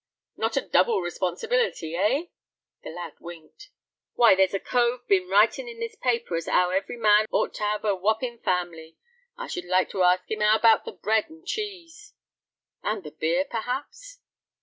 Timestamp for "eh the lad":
1.95-3.13